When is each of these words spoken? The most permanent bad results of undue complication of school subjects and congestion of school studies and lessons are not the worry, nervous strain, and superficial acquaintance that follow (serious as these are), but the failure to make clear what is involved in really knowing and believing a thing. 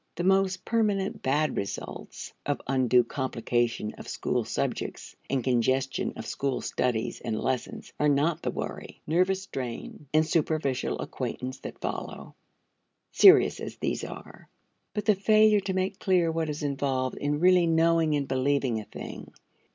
The 0.15 0.23
most 0.23 0.65
permanent 0.65 1.21
bad 1.21 1.55
results 1.57 2.33
of 2.43 2.59
undue 2.65 3.03
complication 3.03 3.93
of 3.99 4.07
school 4.07 4.43
subjects 4.43 5.15
and 5.29 5.43
congestion 5.43 6.13
of 6.15 6.25
school 6.25 6.59
studies 6.61 7.21
and 7.23 7.39
lessons 7.39 7.93
are 7.99 8.09
not 8.09 8.41
the 8.41 8.49
worry, 8.49 9.03
nervous 9.05 9.43
strain, 9.43 10.07
and 10.11 10.25
superficial 10.25 10.97
acquaintance 11.01 11.59
that 11.59 11.81
follow 11.81 12.33
(serious 13.11 13.59
as 13.59 13.75
these 13.77 14.03
are), 14.03 14.49
but 14.95 15.05
the 15.05 15.13
failure 15.13 15.59
to 15.59 15.73
make 15.75 15.99
clear 15.99 16.31
what 16.31 16.49
is 16.49 16.63
involved 16.63 17.19
in 17.19 17.39
really 17.39 17.67
knowing 17.67 18.15
and 18.15 18.27
believing 18.27 18.79
a 18.79 18.85
thing. 18.85 19.31